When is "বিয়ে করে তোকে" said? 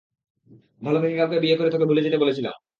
1.43-1.87